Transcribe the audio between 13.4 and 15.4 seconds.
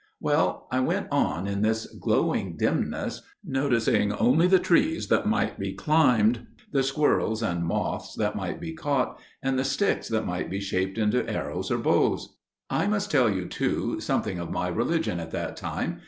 too, something of my religion at